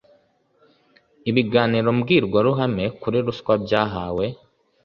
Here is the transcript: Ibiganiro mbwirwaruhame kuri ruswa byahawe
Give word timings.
Ibiganiro 1.29 1.89
mbwirwaruhame 1.97 2.85
kuri 3.01 3.17
ruswa 3.25 3.53
byahawe 3.63 4.25